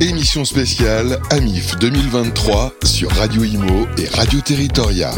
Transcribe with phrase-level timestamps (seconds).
[0.00, 5.12] Émission spéciale AMIF 2023 sur Radio Imo et Radio Territoria.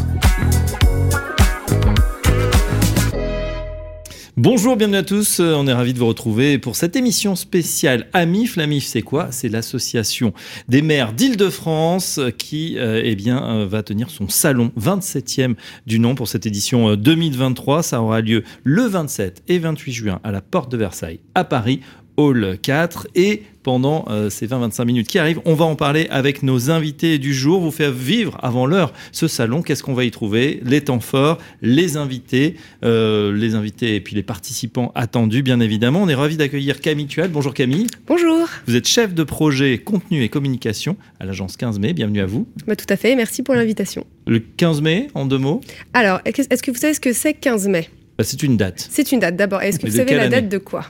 [4.37, 5.41] Bonjour, bienvenue à tous.
[5.41, 8.57] Euh, On est ravis de vous retrouver pour cette émission spéciale AMIF.
[8.57, 9.29] L'AMIF, c'est quoi?
[9.31, 10.35] C'est l'association
[10.69, 15.55] des maires d'Île-de-France qui, euh, eh bien, euh, va tenir son salon 27e
[15.87, 17.83] du nom pour cette édition euh, 2023.
[17.83, 21.81] Ça aura lieu le 27 et 28 juin à la Porte de Versailles à Paris.
[22.17, 26.45] Hall 4 et pendant euh, ces 20-25 minutes qui arrivent, on va en parler avec
[26.45, 30.13] nos invités du jour, vous faire vivre avant l'heure ce salon, qu'est-ce qu'on va y
[30.13, 35.59] trouver, les temps forts, les invités, euh, les invités et puis les participants attendus bien
[35.59, 36.01] évidemment.
[36.01, 37.29] On est ravis d'accueillir Camille Tual.
[37.29, 37.89] Bonjour Camille.
[38.07, 38.47] Bonjour.
[38.69, 42.47] Vous êtes chef de projet contenu et communication à l'agence 15 mai, bienvenue à vous.
[42.69, 44.07] Bah, tout à fait, merci pour l'invitation.
[44.29, 45.61] Le 15 mai, en deux mots,
[45.93, 47.89] Alors, est-ce que vous savez ce que c'est 15 mai?
[48.17, 48.87] Bah, c'est une date.
[48.93, 49.61] C'est une date d'abord.
[49.61, 50.87] Est-ce que Mais vous savez la date de quoi?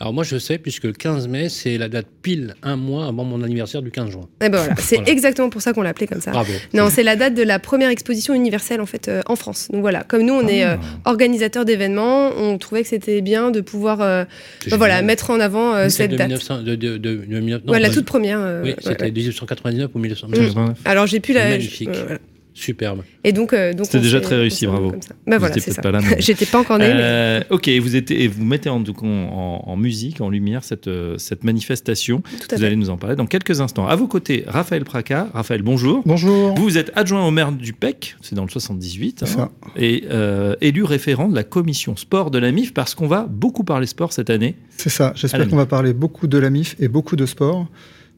[0.00, 3.24] Alors moi je sais, puisque le 15 mai, c'est la date pile un mois avant
[3.24, 4.28] mon anniversaire du 15 juin.
[4.40, 5.10] Eh ben voilà, c'est Voilà.
[5.10, 6.30] exactement pour ça qu'on l'a appelé comme ça.
[6.30, 6.52] Bravo.
[6.72, 9.68] Non, c'est la date de la première exposition universelle en fait euh, en France.
[9.72, 11.10] Donc voilà, comme nous on est euh, Ah.
[11.10, 14.24] organisateur d'événements, on trouvait que c'était bien de pouvoir euh,
[14.70, 16.28] bah, voilà mettre en avant euh, cette de date.
[16.28, 18.38] 1900 de, de, de, de 1900 non, Ouais, la toute première.
[18.40, 19.10] euh, Oui, ouais, c'était ouais.
[19.10, 20.28] 1899 ou 1900.
[20.28, 20.74] Mm.
[20.84, 21.48] Alors j'ai pu la.
[21.50, 21.88] Magnifique.
[21.88, 22.18] euh, voilà.
[22.58, 23.02] Superbe.
[23.24, 24.90] Et donc, euh, donc C'était déjà très réussi, bravo.
[24.90, 24.96] Bah
[25.36, 25.82] Vous voilà, c'est peut-être ça.
[25.82, 28.80] pas là, mais- J'étais pas encore mais- Euh, ok, vous, êtes, et vous mettez en,
[28.80, 32.20] donc, en, en- en musique, en lumière, cette, euh, cette manifestation.
[32.20, 32.66] Tout à Vous fait.
[32.66, 33.86] allez nous en parler dans quelques instants.
[33.86, 35.28] À vos côtés, Raphaël Praca.
[35.32, 36.02] Raphaël, bonjour.
[36.04, 36.54] Bonjour.
[36.56, 39.50] Vous, vous êtes adjoint au maire du PEC, c'est dans le 78, C'est ça.
[39.76, 43.62] et euh, élu référent de la commission sport de la MIF, parce qu'on va beaucoup
[43.64, 44.56] parler sport cette année.
[44.76, 45.12] C'est ça.
[45.14, 47.66] J'espère qu'on va parler beaucoup de la MIF et beaucoup de sport.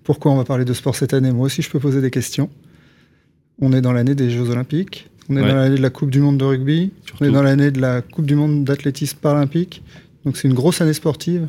[0.02, 1.30] Pourquoi on va parler de sport cette année?
[1.30, 2.48] Moi aussi, je peux poser des questions.
[3.60, 5.08] On est dans l'année des Jeux Olympiques.
[5.28, 5.48] On est Ouais.
[5.48, 6.92] dans l'année de la Coupe du Monde de rugby.
[7.06, 7.24] Surtout.
[7.24, 9.82] On est dans l'année de la Coupe du Monde d'athlétisme paralympique.
[10.24, 11.48] Donc c'est une grosse année sportive.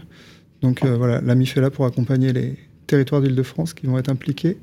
[0.62, 2.56] Donc euh, voilà, la MIF est là pour accompagner les
[2.88, 4.58] territoires d'Île-de-France qui vont être impliqués,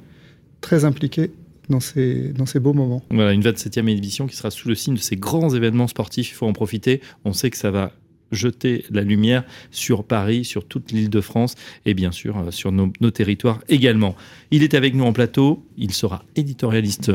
[0.61, 1.31] très impliqués
[1.69, 3.03] dans ces, dans ces beaux moments.
[3.11, 6.31] Voilà, une 27e édition qui sera sous le signe de ces grands événements sportifs.
[6.31, 7.01] Il faut en profiter.
[7.25, 7.93] On sait que ça va
[8.33, 11.55] jeter la lumière sur Paris, sur toute l'île de France
[11.87, 14.15] et bien sûr euh, sur nos, nos territoires également.
[14.51, 15.63] Il est avec nous en plateau.
[15.79, 17.13] Il sera éditorialiste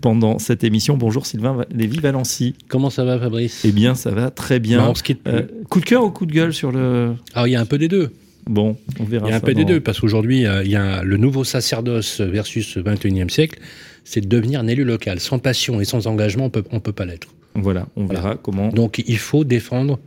[0.00, 0.96] pendant cette émission.
[0.96, 2.54] Bonjour Sylvain Lévy-Valency.
[2.68, 3.62] Comment ça va Fabrice?
[3.64, 4.88] Eh bien, ça va très Bah, bien.
[4.88, 5.32] on se quitte plus.
[5.32, 7.14] Euh, coup de cœur ou coup de gueule sur le.
[7.34, 8.10] Alors il y a un peu des deux.
[8.46, 9.26] Bon, on verra.
[9.26, 11.16] Il y a un ça peu des deux, parce qu'aujourd'hui, euh, il y a le
[11.16, 13.58] nouveau sacerdoce versus le 21e siècle,
[14.04, 15.18] c'est de devenir un élu local.
[15.18, 17.28] Sans passion et sans engagement, on peut, on peut pas l'être.
[17.54, 18.20] Voilà, on Voilà.
[18.20, 18.68] verra comment.
[18.68, 19.98] Donc il faut défendre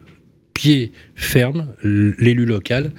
[0.57, 2.91] pied ferme l'élu local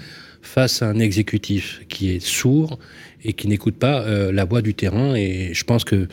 [0.43, 2.79] face à un exécutif qui est sourd
[3.25, 5.17] et qui n'écoute pas euh, la voix du terrain.
[5.17, 6.07] Et je pense que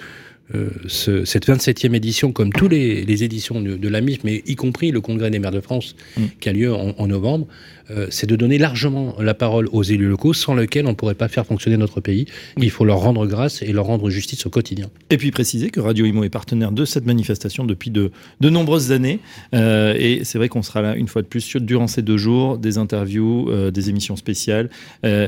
[0.54, 4.44] euh, ce- cette 27e édition, comme tous les, les éditions de, de la MIF, mais
[4.46, 6.22] y compris le Congrès des maires de France Mm.
[6.40, 7.48] qui a lieu en, en novembre,
[7.92, 11.14] euh, c'est de donner largement la parole aux élus locaux sans lesquels on ne pourrait
[11.16, 12.26] pas faire fonctionner notre pays.
[12.58, 14.90] Il faut leur rendre grâce et leur rendre justice au quotidien.
[15.12, 18.92] Et puis préciser que Radio Imo est partenaire de cette manifestation depuis de, de nombreuses
[18.92, 19.20] années.
[19.54, 22.18] Euh, et c'est vrai qu'on sera là une fois de plus sur, durant ces deux
[22.18, 24.70] jours, des interviews, des émissions spéciales,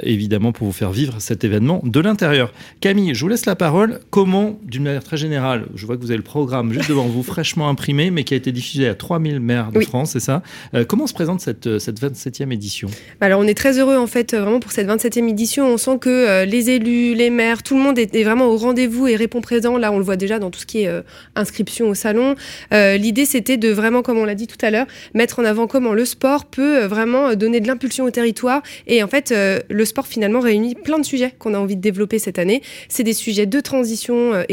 [0.04, 2.52] évidemment pour vous faire vivre cet événement de l'intérieur.
[2.82, 4.00] Camille, je vous laisse la parole.
[4.10, 7.23] Comment, d'une manière très générale, je vois que vous avez le programme juste devant vous,
[7.34, 9.85] fraîchement imprimé, mais qui a été diffusé à 3000 maires de Oui.
[9.85, 12.90] France, c'est ça Euh, Comment se présente cette, cette 27e édition?
[13.22, 15.66] Alors on est très heureux en fait euh, vraiment pour cette 27e édition.
[15.68, 18.57] On sent que euh, les élus, les maires, tout le monde est, est vraiment au
[18.57, 19.78] rendez-vous et répond présent.
[19.78, 21.01] Là on le voit déjà dans tout ce qui est euh,
[21.35, 22.35] inscription au salon.
[22.74, 25.68] Euh, L'idée c'était de vraiment, comme on l'a dit tout à l'heure, mettre en avant
[25.68, 28.62] comment le sport peut euh, vraiment euh, donner de l'impulsion au territoire.
[28.88, 31.81] Et en fait euh, le sport finalement réunit plein de sujets qu'on a envie de
[31.81, 32.62] développer cette année.
[32.89, 34.44] C'est des sujets de transition euh,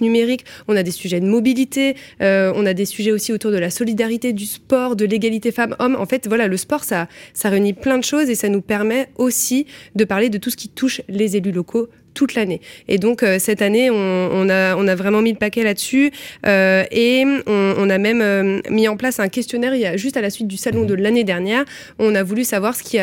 [0.00, 0.44] numérique.
[0.68, 1.96] On a des sujets de mobilité.
[2.22, 5.96] euh, on a des sujets aussi autour de la solidarité, du sport, de l'égalité femmes-hommes.
[5.96, 9.08] En fait voilà le sport ça ça réunit plein de choses et ça nous permet
[9.16, 12.60] aussi de parler de tout ce qui touche les élus locaux toute l'année.
[12.88, 16.10] Et donc euh, cette année, on, a, vraiment mis le paquet là-dessus
[16.46, 20.48] euh, et on, a même euh, mis en place un questionnaire juste à la suite
[20.48, 21.64] du salon de l'année dernière.
[21.98, 22.98] On a voulu savoir ce, qui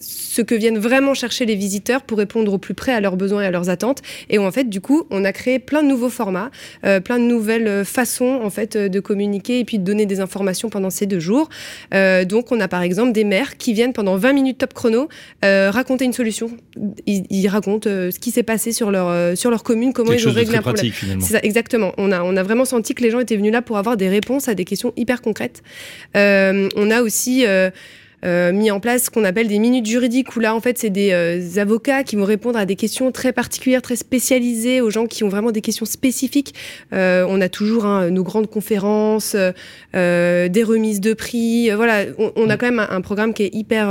[0.00, 3.42] ce que viennent vraiment chercher les visiteurs pour répondre au plus près à leurs besoins
[3.42, 4.02] et à leurs attentes.
[4.30, 6.50] Et en fait, du coup, on a créé plein de nouveaux formats,
[6.82, 10.90] plein de nouvelles façons en fait de communiquer et puis de donner des informations pendant
[10.90, 11.48] ces deux jours.
[11.92, 15.08] Donc, on a par exemple des maires qui viennent pendant 20 minutes top chrono
[15.42, 16.50] raconter une solution.
[17.06, 20.28] Ils, racontent ce qui s'est passé sur leur, euh, sur leur commune, comment Quelque ils
[20.28, 20.92] ont réglé un problème.
[21.20, 21.92] C'est ça, exactement.
[21.98, 24.08] On a, on a vraiment senti que les gens étaient venus là pour avoir des
[24.08, 25.62] réponses à des questions hyper concrètes.
[26.16, 27.70] Euh, on a aussi euh,
[28.24, 30.90] euh, mis en place ce qu'on appelle des minutes juridiques, où là, en fait, c'est
[30.90, 35.06] des euh, avocats qui vont répondre à des questions très particulières, très spécialisées, aux gens
[35.06, 36.52] qui ont vraiment des questions spécifiques.
[36.92, 39.36] Euh, on a toujours hein, nos grandes conférences,
[39.94, 41.70] des remises de prix.
[41.70, 43.88] Voilà, on, on a quand même un, un programme qui est hyper,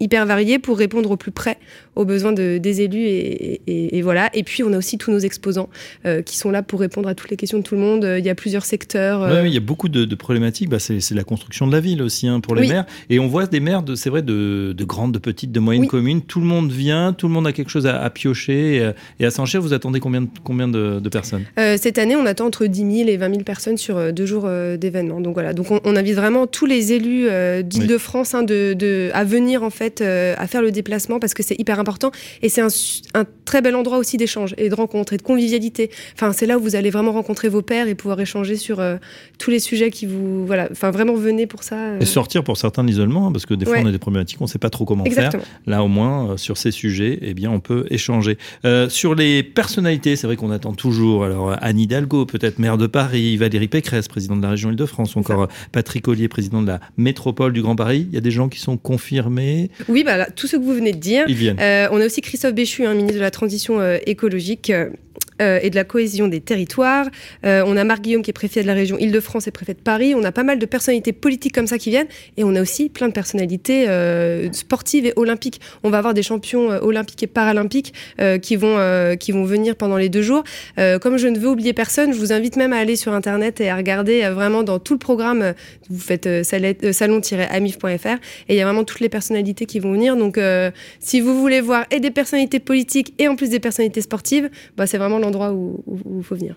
[0.00, 1.56] hyper varié pour répondre au plus près
[1.94, 4.30] aux besoins de, des élus et, et, voilà.
[4.34, 5.68] Et puis on a aussi tous nos exposants
[6.24, 8.06] qui sont là pour répondre à toutes les questions de tout le monde.
[8.18, 9.28] Il y a plusieurs secteurs.
[9.42, 10.68] Oui, il y a beaucoup de, problématiques.
[10.68, 12.86] Bah, c'est la construction de la ville aussi hein, pour les maires.
[13.10, 15.86] Et on voit des maires, de, c'est vrai, de, de, grandes, de petites, de moyennes
[15.86, 16.22] communes.
[16.22, 19.58] Tout le monde vient, tout le monde a quelque chose à, piocher et, à s'encher.
[19.58, 21.44] Vous attendez combien, combien de, personnes?
[21.56, 24.48] Cette année, on attend entre 10 000 et 20 000 personnes sur deux jours
[24.78, 25.20] d'événements.
[25.20, 25.52] Donc voilà.
[25.52, 27.28] Donc on, invite vraiment tous les élus
[27.62, 31.78] d'Île-de-France hein, de, à venir en fait à faire le déplacement parce que c'est hyper
[31.82, 32.68] important et c'est un,
[33.14, 35.90] un, très bel endroit aussi d'échange et de rencontre et de convivialité.
[36.14, 38.96] Enfin, c'est là où vous allez vraiment rencontrer vos pairs et pouvoir échanger sur euh,
[39.38, 40.46] tous les sujets qui vous.
[40.46, 41.76] Voilà, enfin, vraiment venez pour ça.
[41.76, 42.00] Euh.
[42.00, 44.40] Et sortir pour certains de l'isolement, hein, parce que des fois on a des problématiques,
[44.40, 45.32] on ne sait pas trop comment faire.
[45.66, 48.38] Là, au moins, euh, sur ces sujets, eh bien, on peut échanger.
[48.88, 51.24] sur les personnalités, c'est vrai qu'on attend toujours.
[51.24, 55.48] Alors, Anne Hidalgo, peut-être maire de Paris, Valérie Pécresse, président de la région Île-de-France, encore
[55.72, 58.06] Patrick Ollier, président de la métropole du Grand Paris.
[58.08, 59.70] Il y a des gens qui sont confirmés.
[59.88, 61.24] Oui, bah, tout ce que vous venez de dire.
[61.28, 61.58] Ils viennent.
[61.90, 64.72] On a aussi Christophe Béchu, un ministre de la Transition écologique
[65.42, 67.06] euh, et de la cohésion des territoires.
[67.44, 69.80] Euh, on a Marc Guillaume qui est préfet de la région Île-de-France et préfet de
[69.80, 70.14] Paris.
[70.14, 72.06] On a pas mal de personnalités politiques comme ça qui viennent.
[72.36, 75.60] Et on a aussi plein de personnalités euh, sportives et olympiques.
[75.82, 77.92] On va avoir des champions olympiques et paralympiques
[78.40, 80.44] qui, vont, qui vont venir pendant les deux jours.
[81.00, 83.68] comme je ne veux oublier personne, je vous invite même à aller sur Internet et
[83.68, 85.54] à regarder vraiment dans tout le programme.
[85.90, 88.06] Vous faites salon-amif.fr
[88.48, 90.16] et il y a vraiment toutes les personnalités qui vont venir.
[90.16, 90.38] Donc
[91.00, 94.86] si vous voulez voir et des personnalités politiques et en plus des personnalités sportives, bah,
[94.86, 95.82] c'est vraiment l'endroit où
[96.18, 96.56] il faut venir.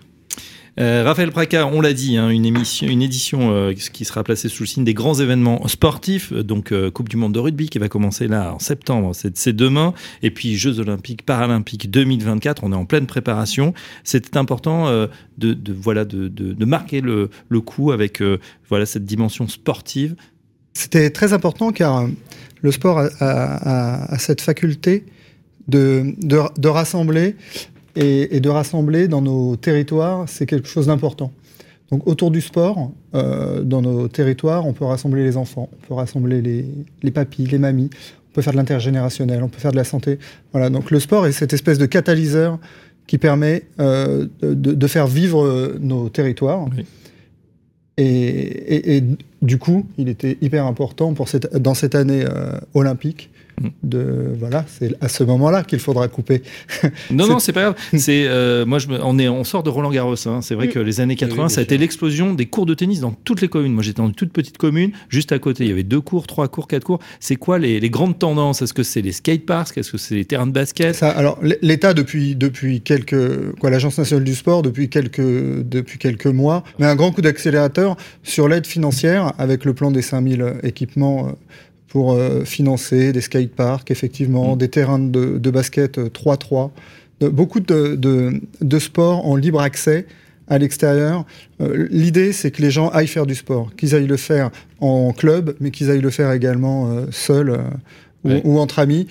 [0.78, 4.50] Euh, Raphaël Praca, on l'a dit, hein, une, émission, une édition euh, qui sera placée
[4.50, 7.78] sous le signe des grands événements sportifs, donc euh, Coupe du Monde de rugby qui
[7.78, 12.76] va commencer là en septembre, c'est demain, et puis Jeux Olympiques, Paralympiques 2024, on est
[12.76, 13.72] en pleine préparation.
[14.04, 15.08] C'était important
[15.38, 18.22] de, voilà, de, de, marquer le, le, coup avec
[18.68, 20.14] voilà, cette dimension sportive.
[20.74, 22.06] C'était très important car
[22.60, 25.06] le sport a, a, a cette faculté
[25.68, 27.36] de, de, rassembler
[27.96, 31.32] et, de rassembler dans nos territoires, c'est quelque chose d'important.
[31.90, 35.94] Donc autour du sport, euh, dans nos territoires, on peut rassembler les enfants, on peut
[35.94, 36.66] rassembler les,
[37.02, 37.90] les papis, les mamies,
[38.30, 40.18] on peut faire de l'intergénérationnel, on peut faire de la santé.
[40.52, 42.58] Voilà, donc le sport est cette espèce de catalyseur
[43.06, 46.66] qui permet euh, de, de, faire vivre nos territoires.
[47.96, 49.04] Et, et, et,
[49.42, 53.30] du coup, il était hyper important pour cette, dans cette année euh, olympique
[53.82, 56.42] de voilà, c'est à ce moment-là qu'il faudra couper.
[57.10, 57.74] non, non, c'est pas grave.
[57.96, 60.14] C'est euh, moi, je on est, on sort de Roland Garros.
[60.26, 60.40] Hein.
[60.42, 63.12] C'est vrai que les années 80, ça a été l'explosion des cours de tennis dans
[63.12, 63.72] toutes les communes.
[63.72, 65.64] Moi, j'étais dans une toute petite commune, juste à côté.
[65.64, 66.98] Il y avait deux cours, trois cours, quatre cours.
[67.20, 68.62] C'est quoi les, les, grandes tendances?
[68.62, 69.78] Est-ce que c'est les skateparks?
[69.78, 70.94] Est-ce que c'est les terrains de basket?
[70.94, 76.26] Ça, Alors, l'État depuis depuis quelques quoi, l'Agence nationale du sport depuis quelques depuis quelques
[76.26, 81.36] mois met un grand coup d'accélérateur sur l'aide financière avec le plan des 5000 équipements.
[81.88, 84.58] Pour euh, financer des skateparks, effectivement, mm.
[84.58, 86.70] des terrains de, basket 3-3,
[87.22, 90.06] euh, beaucoup de, de, sports en libre accès
[90.48, 91.24] à l'extérieur.
[91.60, 94.50] Euh, l'idée, c'est que les gens aillent faire du sport, qu'ils aillent le faire
[94.80, 97.58] en club, mais qu'ils aillent le faire également seuls
[98.24, 99.06] ou, entre amis.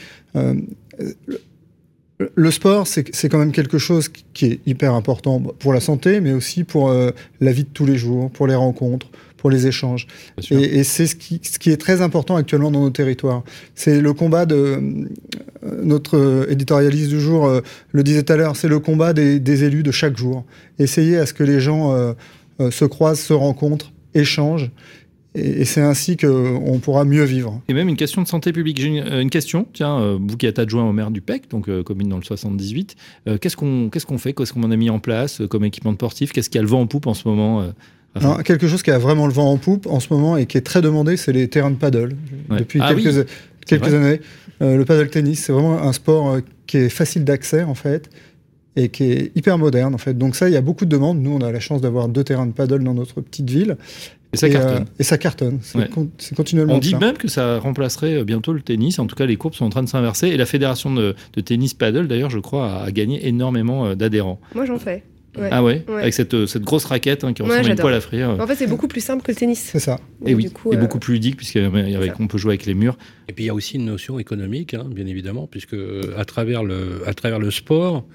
[2.36, 6.34] le sport, c'est quand même quelque chose qui est hyper important pour la santé, mais
[6.34, 6.94] aussi pour
[7.42, 9.08] la vie de tous les jours, pour les rencontres,
[9.46, 10.08] pour les échanges.
[10.50, 13.44] Et, c'est ce qui, ce qui, est très important actuellement dans nos territoires.
[13.76, 17.62] C'est le combat de euh, notre éditorialiste du jour euh,
[17.92, 20.46] le disait tout à l'heure, c'est le combat des, élus de chaque jour.
[20.80, 22.14] Essayer à ce que les gens euh,
[22.72, 24.72] se croisent, se rencontrent, échangent.
[25.36, 27.62] Et, c'est ainsi qu'on pourra mieux vivre.
[27.68, 28.82] Et même une question de santé publique.
[28.82, 32.18] J'ai une, question, tiens, vous qui êtes adjoint au maire du PEC, donc commune dans
[32.18, 32.96] le 78,
[33.40, 34.34] qu'est-ce qu'on qu'est-ce qu'on fait?
[34.34, 36.32] Qu'est-ce qu'on a mis en place comme équipement sportif?
[36.32, 37.64] Qu'est-ce qui a le vent en poupe en ce moment
[38.44, 40.62] quelque chose qui a vraiment le vent en poupe en ce moment et qui est
[40.62, 42.16] très demandé, c'est les terrains de paddle.
[42.50, 43.28] Depuis ah quelques,
[43.66, 44.22] quelques années,
[44.62, 48.10] euh, le paddle tennis, c'est vraiment un sport euh, qui est facile d'accès en fait
[48.76, 50.18] et qui est hyper moderne en fait.
[50.18, 51.20] Donc ça, il y a beaucoup de demandes.
[51.20, 53.78] Nous, on a la chance d'avoir deux terrains de paddle dans notre petite ville.
[54.34, 54.84] Et ça cartonne.
[54.84, 55.60] Euh, et ça cartonne.
[55.62, 56.76] C'est continuellement.
[56.76, 59.00] On dit même que ça remplacerait bientôt le tennis.
[59.00, 60.28] En tout cas, les courbes sont en train de s'inverser.
[60.28, 64.40] Et la fédération de, de tennis paddle, d'ailleurs, je crois, a gagné énormément d'adhérents.
[64.54, 65.04] Moi, j'en fais.
[65.52, 68.02] Ah ouais, Avec cette, euh, cette, grosse raquette hein, qui ressemble à une poêle à
[68.02, 68.30] frire.
[68.40, 69.70] En fait, c'est beaucoup plus simple que le tennis.
[69.72, 70.00] C'est ça.
[70.26, 72.98] Et, oui, et beaucoup euh, plus ludique, puisqu'on peut jouer avec les murs.
[73.28, 76.26] Et puis il y a aussi une notion économique, hein, bien évidemment, puisque euh, à
[76.26, 78.06] travers le, à travers le sport,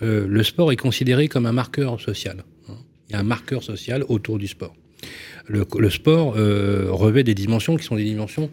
[0.00, 2.44] le sport est considéré comme un marqueur social.
[2.68, 2.74] Hein.
[3.08, 4.74] Il y a un marqueur social autour du sport.
[5.46, 8.48] Le, le sport revêt des dimensions qui sont des dimensions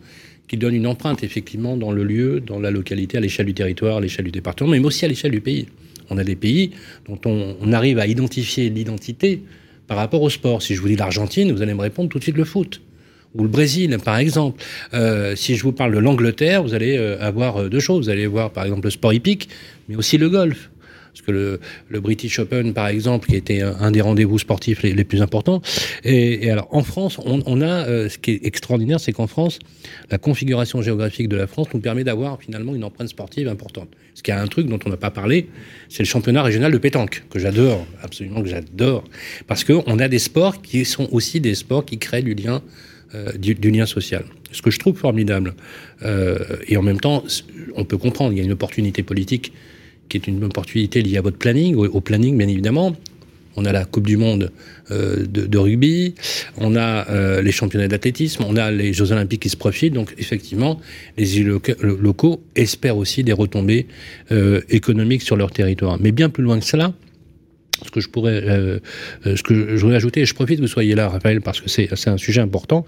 [0.47, 3.97] qui donnent une empreinte, effectivement, dans le lieu, dans la localité, à l'échelle du territoire,
[3.97, 5.67] à l'échelle du département, mais aussi à l'échelle du pays.
[6.09, 6.71] On a des pays
[7.07, 9.41] dont on, arrive à identifier l'identité
[9.87, 10.61] par rapport au sport.
[10.61, 12.81] Si je vous dis l'Argentine, vous allez me répondre tout de suite le foot.
[13.35, 14.63] ou le Brésil, par exemple.
[14.93, 18.05] Euh, si je vous parle de l'Angleterre, vous allez euh, avoir euh, deux choses.
[18.05, 19.49] Vous allez voir, par exemple, le sport hippique,
[19.89, 20.69] mais aussi le golf.
[21.15, 25.21] Parce que le, British Open, par exemple, qui était un des rendez-vous sportifs les, plus
[25.21, 25.61] importants.
[26.03, 29.59] Et, alors, en France, on, a euh, ce qui est extraordinaire, c'est qu'en France,
[30.11, 33.87] la configuration géographique de la France nous permet d'avoir finalement une empreinte sportive importante.
[34.13, 35.47] Ce qui a un truc dont on n'a pas parlé,
[35.87, 39.05] c'est le championnat régional de pétanque, que j'adore, absolument que j'adore.
[39.47, 42.61] Parce qu'on a des sports qui sont aussi des sports qui créent du lien
[43.13, 44.25] euh, social.
[44.51, 45.53] Ce que je trouve formidable.
[46.03, 47.23] Euh, et en même temps,
[47.75, 49.53] on peut comprendre, il y a une opportunité politique
[50.09, 52.95] qui est une opportunité liée à votre planning, au, au planning bien évidemment.
[53.57, 54.51] On a la Coupe du Monde
[54.91, 56.15] euh, de, rugby,
[56.57, 59.93] on a euh, les championnats d'athlétisme, on a les Jeux Olympiques qui se profilent.
[59.93, 60.79] Donc effectivement,
[61.17, 63.87] les élus locaux espèrent aussi des retombées
[64.31, 65.97] euh, économiques sur leur territoire.
[65.99, 66.93] Mais bien plus loin que cela,
[67.83, 68.41] ce que je pourrais,
[69.25, 71.67] ce que je voudrais ajouter, et je profite que vous soyez là, Raphaël, parce que
[71.69, 72.85] c'est un sujet important,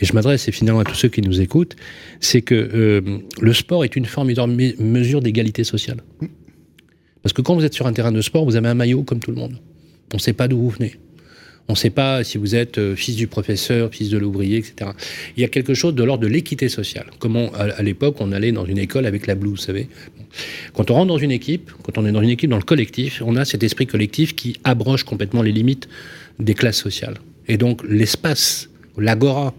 [0.00, 1.74] et je m'adresse finalement à tous ceux qui nous écoutent,
[2.20, 3.10] c'est que
[3.40, 6.04] le sport est une formidable mesure d'égalité sociale.
[7.22, 9.20] Parce que quand vous êtes sur un terrain de sport, vous avez un maillot comme
[9.20, 9.58] tout le monde.
[10.12, 10.94] On ne sait pas d'où vous venez.
[11.68, 14.90] On ne sait pas si vous êtes euh, fils du professeur, fils de l'ouvrier, etc.
[15.36, 17.06] Il y a quelque chose de l'ordre de l'équité sociale.
[17.18, 19.88] Comment, à, l'époque, on allait dans une école avec la blouse, vous savez.
[20.72, 23.22] Quand on rentre dans une équipe, quand on est dans une équipe dans le collectif,
[23.24, 25.90] on a cet esprit collectif qui abroge complètement les limites
[26.38, 27.18] des classes sociales.
[27.48, 29.54] Et donc, l'espace, l'agora,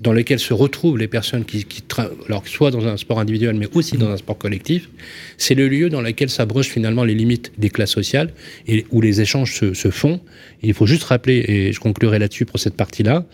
[0.00, 1.82] dans lequel se retrouvent les personnes qui, qui
[2.26, 4.88] alors soit dans un sport individuel, mais aussi dans un sport collectif,
[5.36, 8.32] c'est le lieu dans lequel s'abrochent finalement les limites des classes sociales
[8.66, 10.20] et où les échanges se, se font.
[10.62, 13.26] Et il faut juste rappeler, et je conclurai là-dessus pour cette partie-là,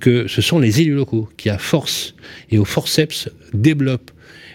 [0.00, 2.14] que ce sont les élus locaux qui, à force
[2.50, 4.10] et au forceps, développent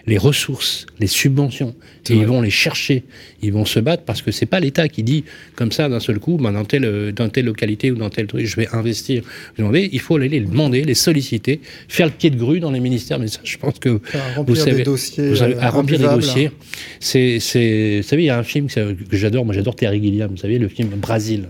[0.06, 1.74] les ressources, les subventions,
[2.10, 3.04] et ils vont les chercher,
[3.42, 5.24] ils vont se battre parce que c'est pas l'État qui dit
[5.54, 8.44] comme ça d'un seul coup, ben dans telle dans telle localité ou dans tel truc,
[8.44, 9.22] je vais investir.
[9.56, 12.80] Demander, il faut aller les demander, les solliciter, faire le pied de grue dans les
[12.80, 13.18] ministères.
[13.18, 14.00] Mais ça, je pense que
[14.46, 16.50] vous savez, des dossiers, vous savez, à remplir des dossiers.
[16.98, 20.30] C'est, c'est, vous savez, il y a un film que j'adore, moi j'adore Terry Gilliam,
[20.30, 21.48] vous savez, le film Brasil.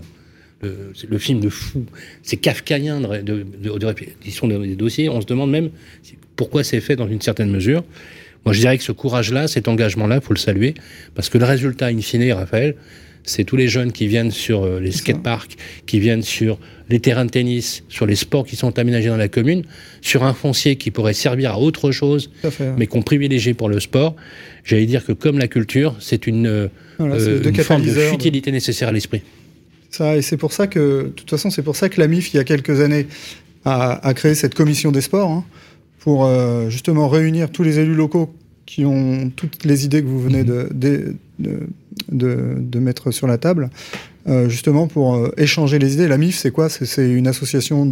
[0.61, 1.83] Le, le, film de fou,
[2.21, 5.09] c'est kafkaïen de, de, de, de répétition des dossiers.
[5.09, 5.71] On se demande même
[6.35, 7.83] pourquoi c'est fait dans une certaine mesure.
[8.45, 10.73] Moi, je dirais que ce courage-là, cet engagement-là, faut le saluer,
[11.15, 12.75] parce que le résultat, in fine, Raphaël,
[13.23, 16.59] c'est tous les jeunes qui viennent sur euh, les skateparks, qui viennent sur
[16.89, 19.63] les terrains de tennis, sur les sports qui sont aménagés dans la commune,
[20.01, 23.79] sur un foncier qui pourrait servir à autre chose, à mais qu'on privilégie pour le
[23.79, 24.15] sport.
[24.65, 28.55] J'allais dire que comme la culture, c'est une, voilà, euh, une forme de futilité de...
[28.55, 29.21] nécessaire à l'esprit.
[29.89, 32.33] Ça, et c'est pour ça que, de toute façon, c'est pour ça que la MIF,
[32.33, 33.07] il y a quelques années,
[33.63, 35.31] a, a créé cette commission des sports.
[35.31, 35.45] Hein
[36.03, 38.29] pour euh, justement réunir tous les élus locaux
[38.65, 43.37] qui ont toutes les idées que vous venez de, de, de, de mettre sur la
[43.37, 43.69] table,
[44.27, 46.09] euh, justement pour euh, échanger les idées.
[46.09, 46.67] La MIF, c'est quoi?
[46.67, 47.87] C'est une association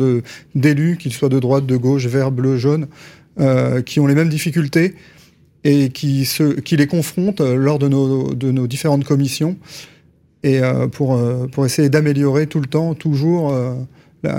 [0.55, 2.87] d'élus, qu'ils soient de droite, de gauche, vert, bleu, jaune,
[3.85, 4.93] qui ont les mêmes difficultés
[5.63, 9.55] et qui, se, qui les confrontent lors de nos, de nos différentes commissions
[10.43, 10.59] et
[10.91, 11.17] pour,
[11.53, 13.55] pour essayer d'améliorer tout le temps, toujours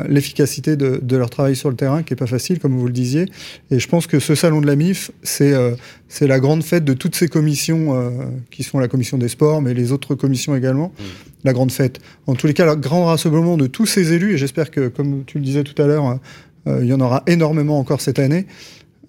[0.09, 2.93] l'efficacité de, de, leur travail sur le terrain, qui n'est pas facile, comme vous le
[2.93, 3.27] disiez.
[3.71, 5.75] Et je pense que ce salon de la MIF, c'est euh,
[6.21, 8.11] la grande fête de toutes ces commissions, euh,
[8.51, 11.03] qui sont la commission des sports, mais les autres commissions également, mmh.
[11.45, 11.99] la grande fête.
[12.27, 15.25] En tous les cas, le grand rassemblement de tous ces élus, et j'espère que, comme
[15.25, 16.21] tu le disais tout à l'heure,
[16.69, 18.47] euh, il y en aura énormément encore cette année.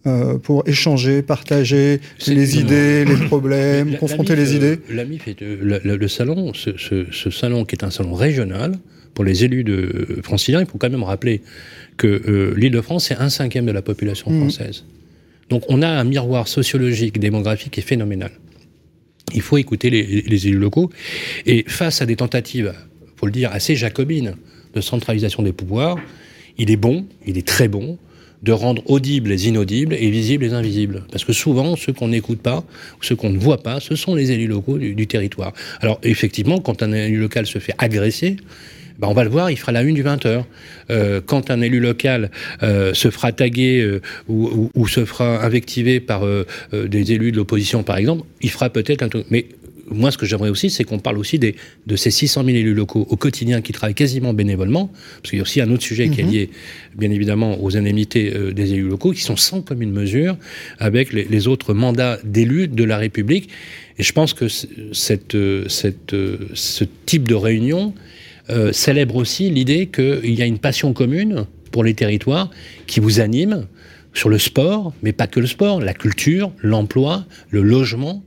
[0.06, 4.80] Euh, pour échanger, partager les idées, les problèmes, la, confronter la MIF, les idées.
[4.90, 8.74] La MIF est le, salon, ce, ce, ce, salon qui est un salon régional,
[9.14, 11.42] pour les élus de franciliens, il faut quand même rappeler
[11.98, 14.40] que euh, l'Île-de-France, c'est un cinquième de la population Mmh.
[14.40, 14.84] française.
[14.84, 15.50] Mmh.
[15.50, 18.32] Donc on a un miroir sociologique, démographique qui est phénoménal.
[19.34, 20.90] Il faut écouter les, les, élus locaux.
[21.46, 22.74] Et face à des tentatives,
[23.16, 24.36] faut le dire, assez jacobines
[24.74, 25.98] de centralisation des pouvoirs,
[26.58, 27.98] il est bon, il est très bon,
[28.44, 31.04] de rendre audibles les inaudibles et visibles les invisibles.
[31.12, 32.64] Parce que souvent, ceux qu'on n'écoute pas,
[33.02, 35.54] ceux qu'on ne voit pas, ce sont les élus locaux du, du, territoire.
[35.80, 38.36] Alors effectivement, quand un élu local se fait agresser,
[39.00, 40.44] ben on va le voir, il fera la une du 20h.
[40.90, 42.30] Euh, quand un élu local
[42.62, 46.24] euh, se fera taguer euh, ou, ou, ou, se fera invectiver par
[46.72, 49.26] des élus de l'opposition, par exemple, il fera peut-être un truc.
[49.30, 49.46] Mais
[49.90, 51.56] moi, ce que j'aimerais aussi, c'est qu'on parle aussi des,
[51.88, 54.88] de ces 600 000 élus locaux au quotidien qui travaillent quasiment bénévolement,
[55.22, 56.50] parce qu'il y a aussi un autre sujet qui est lié,
[56.96, 60.38] bien évidemment, aux indemnités euh, des élus locaux, qui sont sans commune mesure
[60.80, 63.50] avec les, les autres mandats d'élus de la République.
[64.00, 66.16] Et je pense que cette, cette,
[66.54, 67.94] ce type de réunion
[68.50, 72.50] euh, célèbre aussi l'idée qu'il y a une passion commune pour les territoires
[72.88, 73.68] qui vous anime,
[74.14, 78.24] sur le sport, mais pas que le sport, la culture, l'emploi, le logement,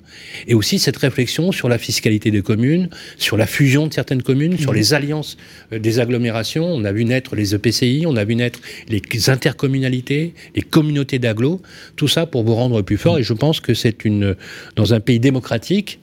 [0.48, 4.58] et aussi cette réflexion sur la fiscalité des communes, sur la fusion de certaines communes,
[4.58, 4.76] sur mmh.
[4.76, 5.36] les alliances
[5.72, 6.66] euh, des agglomérations.
[6.66, 11.62] On a vu naître les EPCI, on a vu naître les intercommunalités, les communautés d'agglo,
[11.94, 13.16] tout ça pour vous rendre plus fort.
[13.16, 13.20] Mmh.
[13.20, 14.34] Et je pense que c'est une,
[14.74, 16.00] dans un pays démocratique,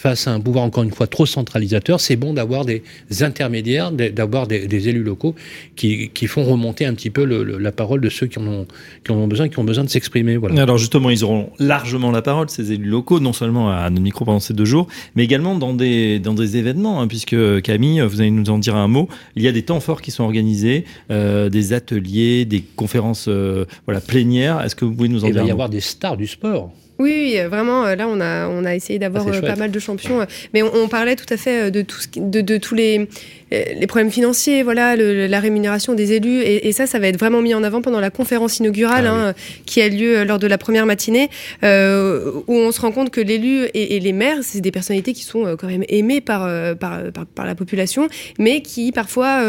[0.00, 2.82] face à un pouvoir encore une fois trop centralisateur, c'est bon d'avoir des
[3.20, 5.34] intermédiaires, d'avoir des, élus locaux
[5.76, 8.66] qui, font remonter un petit peu la parole de ceux qui en ont,
[9.04, 10.38] qui en ont besoin, qui ont besoin de s'exprimer.
[10.38, 10.62] Voilà.
[10.62, 14.24] Alors justement, ils auront largement la parole, ces élus locaux, non seulement à nos micros
[14.24, 18.22] pendant ces deux jours, mais également dans des, dans des événements, hein, puisque Camille, vous
[18.22, 19.06] allez nous en dire un mot.
[19.36, 23.66] Il y a des temps forts qui sont organisés, euh, des ateliers, des conférences euh,
[23.84, 24.62] voilà, plénières.
[24.62, 26.72] Est-ce que vous pouvez nous en dire Il va y avoir des stars du sport.
[27.00, 30.26] Oui, vraiment, euh, là, on a, on a essayé d'avoir ah, pas mal de champions.
[30.52, 33.06] Mais on, parlait tout à fait de, tout de, de tous les, euh,
[33.50, 37.52] les problèmes financiers, voilà, la rémunération des élus, et, ça, ça va être vraiment mis
[37.52, 39.34] en avant pendant la conférence inaugurale ah hein,
[39.66, 41.28] qui a lieu euh, lors de la première matinée,
[41.64, 45.24] euh, où on se rend compte que l'élu et, les maires, c'est des personnalités qui
[45.24, 47.00] sont quand même aimées par, par,
[47.34, 49.42] par, la population, mais qui parfois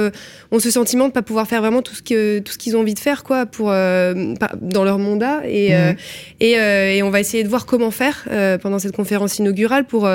[0.51, 2.75] ont ce sentiment de ne pas pouvoir faire vraiment tout ce que tout ce qu'ils
[2.75, 5.96] ont envie de faire, quoi, pour dans leur mandat, et, mmh.
[6.39, 6.51] et,
[6.98, 8.27] et, on va essayer de voir comment faire
[8.62, 10.10] pendant cette conférence inaugurale pour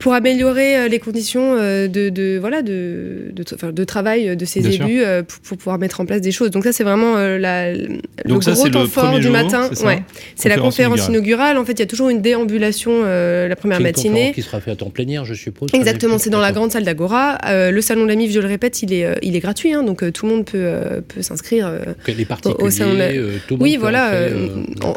[0.00, 4.44] pour améliorer euh, les conditions euh, de, de voilà de, de, enfin, de, travail de
[4.46, 6.50] ces élus euh, pour, pour, pouvoir mettre en place des choses.
[6.50, 9.70] Donc ça c'est vraiment la, le gros temps fort du matin.
[9.84, 10.02] Ouais.
[10.34, 11.58] C'est la conférence inaugurale.
[11.58, 14.28] En fait, il y a toujours une déambulation la première matinée.
[14.28, 15.68] Une qui sera faite en plénière, je suppose.
[15.74, 17.38] Exactement, c'est dans la grande salle d'Agora.
[17.46, 20.10] le salon de la MIF, je le répète, il est il est gratuit, hein, donc
[20.12, 21.70] tout le monde peut peut s'inscrire.
[22.06, 24.12] les particuliers, au salon de tout le Oui, monde voilà.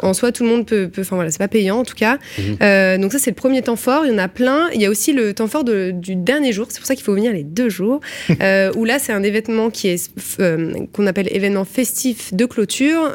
[0.02, 0.90] en, soi, tout le monde peut.
[0.98, 2.18] Enfin voilà, c'est pas payant en tout cas.
[2.38, 3.00] Mhm.
[3.02, 4.06] donc ça c'est le premier temps fort.
[4.06, 4.70] Il y en a plein.
[4.74, 6.66] Il y a aussi le temps fort du dernier jour.
[6.70, 8.00] C'est pour ça qu'il faut venir les deux jours.
[8.40, 10.10] Euh, où là, c'est un événement qui est
[10.40, 13.12] euh, qu'on appelle événement festif de clôture.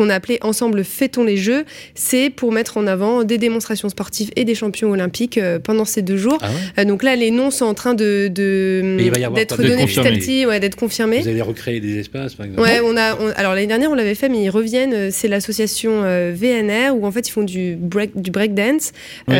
[0.00, 1.64] Euh, qu'on a appelé Ensemble Fêtons les Jeux.
[1.94, 6.02] C'est pour mettre en avant des démonstrations sportives et des champions olympiques euh, pendant ces
[6.02, 6.38] deux jours.
[6.40, 10.46] Ah euh, donc là, les noms sont en train de, d'être donnés petit à petit,
[10.46, 11.20] ouais, d'être confirmés.
[11.20, 14.14] Vous allez recréer des espaces, par exemple Ouais, on a, alors l'année dernière, on l'avait
[14.14, 14.94] fait, mais ils reviennent.
[14.94, 18.92] Euh, c'est l'association VNR où en fait ils font du break, du break dance.
[19.28, 19.36] Oui,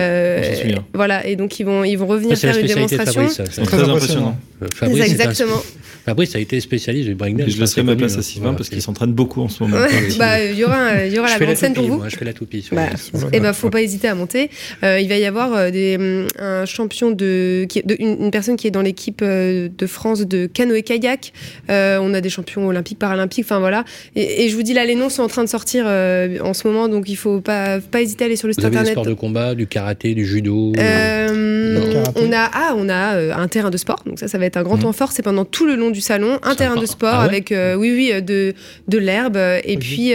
[0.93, 3.29] voilà, et donc ils vont, ils vont revenir faire une démonstration.
[3.29, 4.37] C'est très impressionnant.
[4.75, 5.63] Fabrice, exactement.
[6.05, 7.51] Fabrice a été spécialiste du breakdance.
[7.51, 9.77] Je laisserai ma place à Sylvain parce qu'il s'entraîne beaucoup en ce moment.
[10.19, 11.97] bah, il y aura, il y aura la grande scène pour vous.
[11.97, 12.69] Moi, je fais la toupie.
[12.73, 14.51] Bah, et eh ben, faut pas hésiter à monter.
[14.83, 18.57] Euh, il va y avoir euh, des, mm, un champion de, qui, de une, personne
[18.57, 21.33] qui est dans l'équipe euh, de France de canoë kayak.
[21.69, 23.45] on a des champions olympiques, paralympiques.
[23.45, 23.85] Enfin voilà.
[24.17, 26.89] Et, je vous dis là, les noms sont en train de sortir en ce moment,
[26.89, 28.87] donc il faut pas, pas hésiter à aller sur le site internet.
[28.87, 30.73] Des sports de combat, du karaté, du judo.
[30.77, 34.03] on a, ah, on a un terrain de sport.
[34.07, 34.83] Donc ça, ça va être un grand mmh.
[34.83, 35.13] temps fort.
[35.13, 38.23] C'est pendant tout le long du salon, un terrain de sport ah avec, oui, oui,
[38.23, 38.55] de,
[38.89, 40.13] de l'herbe et puis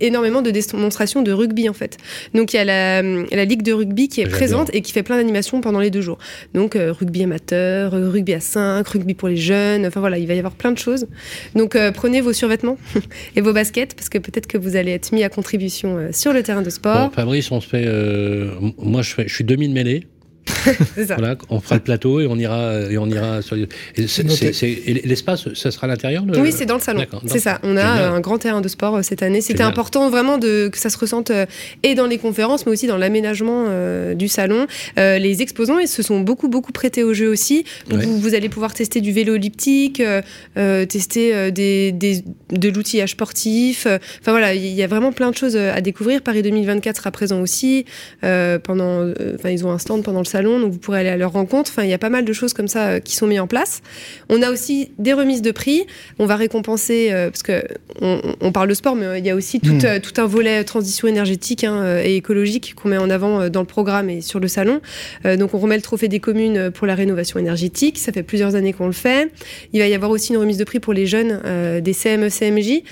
[0.00, 1.98] énormément de démonstrations de rugby en fait.
[2.34, 5.02] Donc il y a la, la ligue de rugby qui est présente et qui fait
[5.02, 6.18] plein d'animations pendant les deux jours.
[6.54, 10.34] Donc euh, rugby amateur, rugby à 5, rugby pour les jeunes, enfin voilà, il va
[10.34, 11.06] y avoir plein de choses.
[11.54, 12.78] Donc euh, prenez vos survêtements
[13.36, 16.32] et vos baskets parce que peut-être que vous allez être mis à contribution euh, sur
[16.32, 17.12] le terrain de sport.
[17.12, 17.86] Fabrice, on se fait,
[18.78, 19.44] moi je, fais, je suis
[20.96, 23.56] Voilà, on fera le plateau et on ira et on ira sur
[23.96, 26.24] l'espace, ça sera à l'intérieur.
[26.38, 27.04] Oui, c'est dans le salon.
[27.26, 27.58] C'est ça.
[27.62, 29.40] On a un grand terrain de sport euh, cette année.
[29.40, 31.46] C'était important vraiment de que ça se ressente euh,
[31.82, 34.66] et dans les conférences, mais aussi dans l'aménagement euh, du salon.
[34.96, 37.64] les exposants ils se sont beaucoup beaucoup prêtés au jeu aussi.
[37.88, 40.02] vous, allez pouvoir tester du vélo elliptique,
[40.54, 43.86] tester des, des, de l'outillage sportif.
[43.86, 46.22] Enfin voilà, il y a vraiment plein de choses à découvrir.
[46.22, 47.84] Paris 2024 sera présent aussi
[48.20, 49.10] pendant.
[49.34, 51.70] Enfin, ils ont un stand pendant le salon, donc vous pourrez aller à leur rencontre.
[51.70, 53.46] Enfin, il y a pas mal de choses comme ça euh, qui sont mises en
[53.46, 53.82] place.
[54.28, 55.86] On a aussi des remises de prix.
[56.18, 57.62] On va récompenser, euh, parce que
[58.00, 59.84] on, parle de sport, mais il y a aussi tout, hmm.
[59.84, 63.66] euh, tout un volet transition énergétique hein, et écologique qu'on met en avant dans le
[63.66, 64.80] programme et sur le salon.
[65.24, 67.98] donc on remet le trophée des communes pour la rénovation énergétique.
[67.98, 69.30] Ça fait plusieurs années qu'on le fait.
[69.72, 71.40] Il va y avoir aussi une remise de prix pour les jeunes
[71.80, 72.82] des CME, CMJ,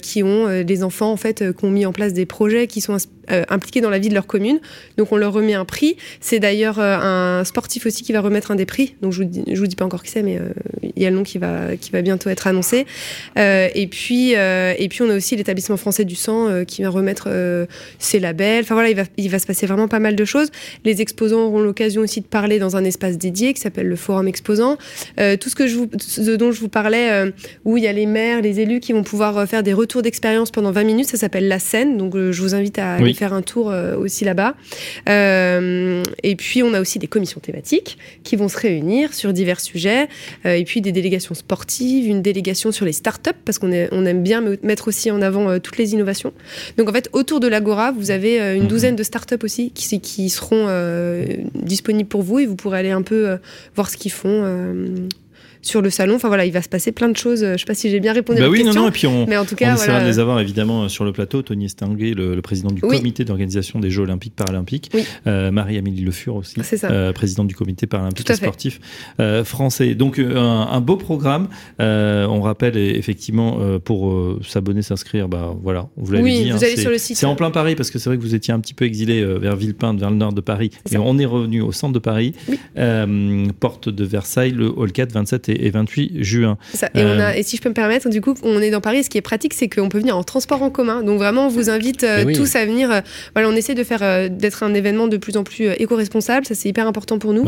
[0.00, 2.96] qui ont des enfants en fait, qui ont mis en place des projets qui sont
[3.48, 4.60] impliqués dans la vie de leur commune.
[4.96, 5.96] Donc on leur remet un prix.
[6.20, 6.96] C'est d'ailleurs euh,
[7.40, 8.94] un sportif aussi qui va remettre un des prix.
[9.02, 10.48] Donc je vous dis, je vous dis pas encore qui c'est, mais euh,
[10.96, 12.86] il y a le nom qui va qui va bientôt être annoncé.
[13.38, 17.28] Euh, et puis et puis on a aussi l'établissement français du sang qui va remettre
[17.98, 18.62] ses labels.
[18.62, 20.50] Enfin voilà, il va il va se passer vraiment pas mal de choses.
[20.84, 24.28] Les exposants auront l'occasion aussi de parler dans un espace dédié qui s'appelle le forum
[24.28, 24.76] exposant.
[25.16, 27.32] tout ce que je vous ce dont je vous parlais,
[27.64, 30.50] où il y a les maires, les élus qui vont pouvoir faire des retours d'expérience
[30.50, 31.96] pendant 20 minutes, ça s'appelle la scène.
[31.96, 34.54] Donc je vous invite à faire un tour aussi là-bas.
[35.06, 40.08] et puis, on a aussi des commissions thématiques qui vont se réunir sur divers sujets.
[40.46, 44.22] Euh, et puis, des délégations sportives, une délégation sur les startups, parce qu'on on aime
[44.22, 46.32] bien mettre aussi en avant toutes les innovations.
[46.76, 48.68] Donc en fait, autour de l'Agora, vous avez une mhm.
[48.68, 50.68] douzaine de startups aussi qui, qui seront
[51.54, 53.38] disponibles pour vous et vous pourrez aller un peu
[53.74, 54.44] voir ce qu'ils font
[55.62, 56.16] sur le salon.
[56.16, 57.40] Enfin voilà, il va se passer plein de choses.
[57.40, 58.74] Je ne sais pas si j'ai bien répondu bah à oui, question.
[58.74, 60.84] Non, non, et puis on, mais en tout cas, on essaiera de les avoir évidemment
[60.84, 61.42] euh, sur le plateau.
[61.42, 64.90] Tony Estanguet, le, président du comité d'organisation des Jeux Olympiques Paralympiques.
[65.26, 68.80] Euh, Marie-Amélie Le Fur aussi, euh, présidente du comité paralympique et sportif
[69.44, 69.94] français.
[69.94, 71.48] Donc un, beau programme.
[71.78, 76.50] on rappelle effectivement pour s'abonner, s'inscrire, bah voilà, vous l'avez oui, dit.
[76.50, 77.16] Vous hein, allez sur le site.
[77.16, 79.24] C'est en plein Paris parce que c'est vrai que vous étiez un petit peu exilé
[79.24, 80.70] vers Villepinte, vers le nord de Paris.
[80.90, 82.34] Et on est revenu au centre de Paris,
[83.60, 86.58] porte de Versailles, le hall 4, 27 et, 28 juin.
[86.94, 88.80] Et, on a, euh, et, si je peux me permettre, du coup, on est dans
[88.80, 89.04] Paris.
[89.04, 91.02] Ce qui est pratique, c'est qu'on peut venir en transport en commun.
[91.02, 92.90] Donc vraiment, on vous invite euh, tous à venir.
[92.90, 93.00] Euh,
[93.34, 96.46] voilà, on essaie de faire d'être un événement de plus en plus éco-responsable.
[96.46, 97.44] Ça, c'est hyper important pour nous.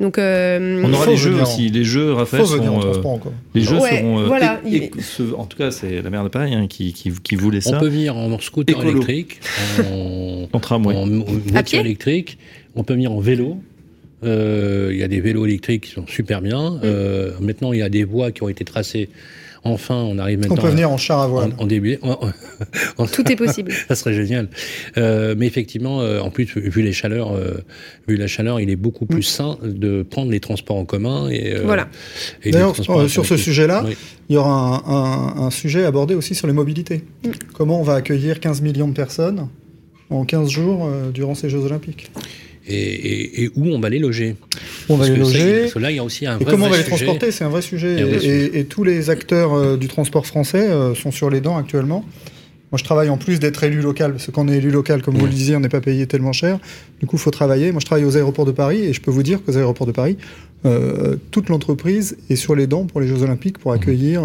[0.00, 1.68] Donc, on aura les jeux aussi.
[1.68, 3.20] Les jeux, Raphaël, faut en transport en.
[3.54, 4.26] Les jeux seront.
[4.26, 4.60] Voilà,
[5.36, 7.76] en tout cas, c'est la maire de Paris hein, qui, qui, qui, voulait ça.
[7.76, 9.40] On peut venir en scooter électrique,
[9.80, 12.38] en, en tramway, en voiture électrique.
[12.76, 13.58] On peut venir en vélo.
[14.22, 16.70] Euh, il y a des vélos électriques qui sont super bien.
[16.70, 16.80] Mm.
[16.84, 19.08] Euh, maintenant, il y a des voies qui ont été tracées.
[19.66, 20.56] Enfin, on arrive maintenant.
[20.58, 21.52] On peut venir en char à voile.
[21.56, 21.98] En, début.
[23.12, 23.72] Tout est possible.
[23.88, 24.48] Ça serait génial.
[24.98, 27.32] Euh, mais effectivement, en plus, vu les chaleurs,
[28.06, 29.22] vu la chaleur, il est beaucoup plus mm.
[29.22, 31.30] sain de prendre les transports en commun.
[31.30, 31.88] Et, voilà.
[32.44, 33.86] D'ailleurs, sur ce sujet-là,
[34.28, 37.02] il y aura un, un, sujet abordé aussi sur les mobilités.
[37.24, 37.30] Mm.
[37.54, 39.48] Comment on va accueillir 15 millions de personnes
[40.10, 42.10] en 15 jours durant ces Jeux Olympiques?
[42.66, 44.36] Et, où on va les loger.
[44.88, 45.60] On va les loger.
[45.60, 47.44] parce que là, il y a aussi un et comment on va les transporter C'est
[47.44, 47.96] un vrai sujet.
[48.54, 52.04] Et, tous les acteurs euh, du transport français euh, sont sur les dents actuellement.
[52.72, 55.02] Moi, je travaille en plus d'être élu local, parce que quand on est élu local,
[55.02, 56.58] comme vous le disiez, on n'est pas payé tellement cher.
[56.98, 57.70] Du coup, il faut travailler.
[57.70, 59.92] Moi, je travaille aux aéroports de Paris, et je peux vous dire qu'aux aéroports de
[59.92, 60.16] Paris,
[60.64, 64.22] euh, toute l'entreprise est sur les dents pour les Jeux Olympiques, pour accueillir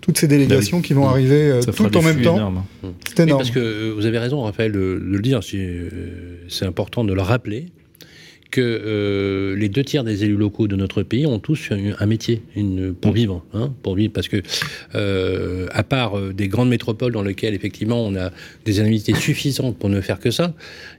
[0.00, 2.36] toutes ces délégations qui vont arriver euh, tout en même temps.
[2.36, 2.64] Énorme.
[3.08, 3.40] C'est énorme.
[3.40, 5.40] parce que euh, vous avez raison, Raphaël, de, de le dire.
[5.54, 5.88] Euh,
[6.48, 7.66] c'est important de le rappeler
[8.50, 12.42] que euh, les deux tiers des élus locaux de notre pays ont tous un, métier
[12.56, 14.42] une, pour vivre, hein, pour vivre, parce que
[14.94, 18.30] euh, à part euh, des grandes métropoles dans lesquelles effectivement on a
[18.64, 20.54] des indemnités suffisantes pour ne faire que ça,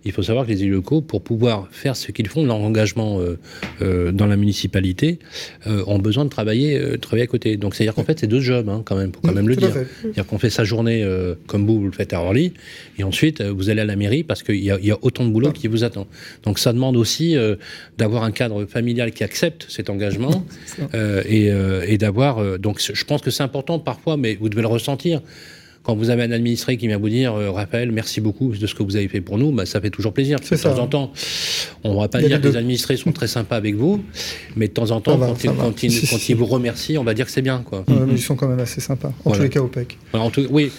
[0.06, 3.20] il faut savoir que les élus locaux, pour pouvoir faire ce qu'ils font, leur engagement
[3.80, 5.20] dans la municipalité,
[5.66, 7.58] ont besoin de travailler, travailler à côté.
[7.58, 9.72] Donc c'est-à-dire qu'en fait c'est deux jobs hein, quand même, pour quand même le dire.
[10.02, 11.08] C'est-à-dire qu'on fait sa journée
[11.48, 12.54] comme vous, vous le faites à Orly,
[12.98, 15.52] et ensuite vous allez à la mairie parce qu'il y, y, a autant de boulot
[15.52, 16.08] qui vous attend.
[16.44, 17.56] Donc ça demande aussi euh,
[17.98, 20.46] d'avoir un cadre familial qui accepte cet engagement
[20.94, 22.60] euh, euh, et, d'avoir.
[22.60, 25.22] donc, je pense que c'est important parfois, mais vous devez le ressentir
[25.84, 28.76] quand vous avez un administré qui vient vous dire euh, Raphaël, merci beaucoup de ce
[28.76, 30.40] que vous avez fait pour nous, bah, ça fait toujours plaisir.
[30.40, 31.12] De temps en temps,
[31.84, 34.04] on ne va pas dire que les administrés sont très sympas avec vous,
[34.56, 37.64] mais de temps en temps, quand, ils, vous remercient, on va dire que c'est bien.
[37.66, 37.84] Quoi.
[38.12, 39.98] ils sont quand même assez sympas, en tous les cas au PEC.
[40.52, 40.72] oui,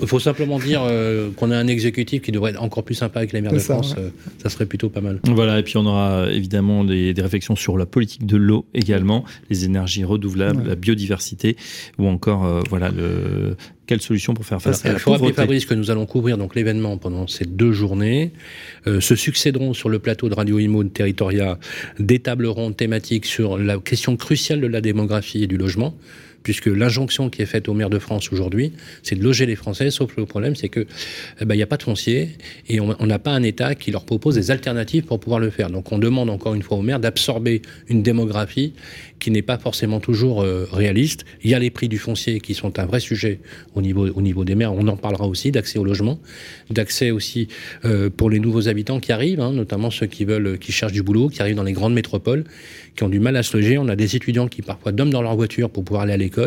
[0.00, 3.20] il faut, simplement dire euh, qu'on a un exécutif qui devrait être encore plus sympa
[3.20, 4.10] avec les maires de France, euh,
[4.42, 5.20] ça serait plutôt pas mal.
[5.24, 9.64] Voilà, et puis on aura évidemment des, réflexions sur la politique de l'eau également, les
[9.64, 11.56] énergies renouvelables, la biodiversité,
[11.98, 13.56] ou encore voilà, le,
[13.88, 16.98] quelle solution pour faire face à la pauvreté Fabrice que nous allons couvrir donc l'événement
[16.98, 18.32] pendant ces deux journées.
[18.86, 21.58] Euh, se succéderont sur le plateau de Radio Imo de Territoria
[21.98, 25.96] des tables rondes thématiques sur la question cruciale de la démographie et du logement
[26.48, 29.90] puisque l'injonction qui est faite aux maires de France aujourd'hui, c'est de loger les Français,
[29.90, 30.86] sauf le problème, c'est que
[31.42, 32.30] eh ben, n'y a pas de foncier
[32.70, 35.68] et on n'a pas un État qui leur propose des alternatives pour pouvoir le faire.
[35.68, 38.72] Donc on demande encore une fois aux maires d'absorber une démographie
[39.18, 41.26] qui n'est pas forcément toujours euh, réaliste.
[41.42, 43.40] Il y a les prix du foncier qui sont un vrai sujet
[43.74, 44.72] au niveau, au niveau des maires.
[44.72, 46.18] On en parlera aussi d'accès au logement,
[46.70, 47.48] d'accès aussi
[47.84, 51.02] euh, pour les nouveaux habitants qui arrivent, hein, notamment ceux qui veulent, qui cherchent du
[51.02, 52.44] boulot, qui arrivent dans les grandes métropoles,
[52.96, 53.76] qui ont du mal à se loger.
[53.76, 56.37] On a des étudiants qui parfois dorment dans leur voiture pour pouvoir aller à l'école.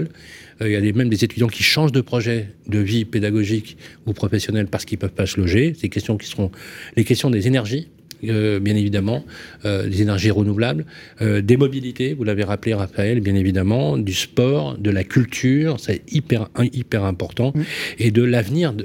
[0.61, 4.13] Euh, il y a même des étudiants qui changent de projet de vie pédagogique ou
[4.13, 5.73] professionnel parce qu'ils ne peuvent pas se loger.
[5.79, 6.51] Ces questions qui seront
[6.95, 7.87] les questions des énergies.
[8.23, 9.25] Euh, bien évidemment,
[9.65, 10.85] euh, des énergies renouvelables,
[11.19, 16.47] des mobilités, vous l'avez rappelé Raphaël, bien évidemment, du sport, de la culture, c'est hyper,
[16.71, 17.61] hyper important, mmh.
[17.97, 18.75] et de l'avenir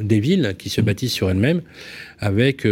[0.00, 1.60] des villes qui se bâtissent sur elles-mêmes
[2.20, 2.66] avec,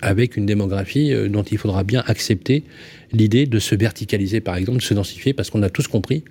[0.00, 2.64] avec une démographie dont il faudra bien accepter
[3.12, 6.24] l'idée de se verticaliser, par exemple, de se densifier, parce qu'on a tous compris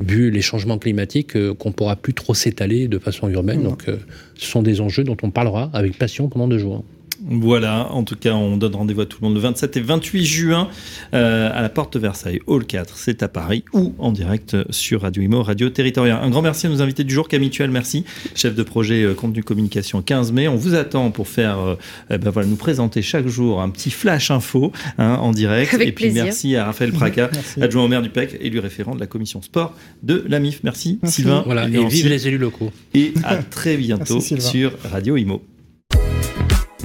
[0.00, 3.62] vu les changements climatiques, euh, qu'on ne pourra plus trop s'étaler de façon urbaine.
[3.62, 3.96] Donc, euh,
[4.34, 6.84] ce sont des enjeux dont on parlera avec passion pendant deux jours.
[7.24, 10.24] Voilà, en tout cas, on donne rendez-vous à tout le monde le 27 et 28
[10.24, 10.68] juin
[11.14, 15.02] euh, à la porte de Versailles, Hall 4, c'est à Paris, ou en direct sur
[15.02, 16.18] Radio Imo, Radio Territorial.
[16.22, 19.14] Un grand merci à nos invités du jour, Camille Tuel, merci, chef de projet euh,
[19.14, 20.48] contenu communication 15 mai.
[20.48, 21.74] On vous attend pour faire, euh,
[22.10, 25.72] eh ben voilà, nous présenter chaque jour un petit flash info hein, en direct.
[25.74, 26.24] Avec et puis plaisir.
[26.24, 27.62] merci à Raphaël Praca, Merci.
[27.62, 30.60] adjoint au maire du PEC, élu référent de la commission sport de la MIF.
[30.62, 31.22] Merci, Merci.
[31.22, 31.42] Sylvain.
[31.46, 32.70] Voilà, et vive les élus locaux.
[32.94, 35.42] Et à très bientôt Merci, sur Radio Imo.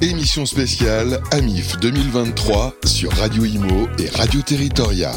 [0.01, 5.11] Émission spéciale AMIF 2023 sur Radio Imo et Radio Territoria.